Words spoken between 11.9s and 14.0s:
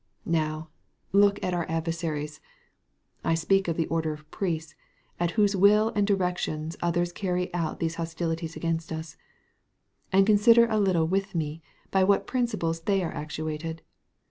by what principles they are actuated.